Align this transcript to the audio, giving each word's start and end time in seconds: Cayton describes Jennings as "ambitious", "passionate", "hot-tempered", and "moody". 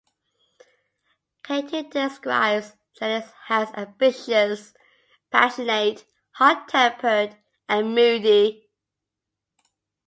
Cayton 1.43 1.91
describes 1.91 2.73
Jennings 2.97 3.31
as 3.49 3.71
"ambitious", 3.75 4.73
"passionate", 5.29 6.05
"hot-tempered", 6.31 7.37
and 7.69 7.93
"moody". 7.93 8.67